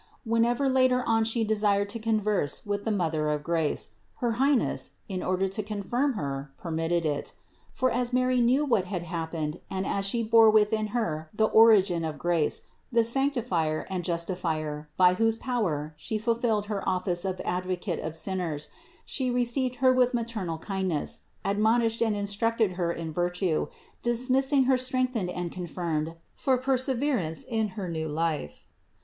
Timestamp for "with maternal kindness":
19.93-21.25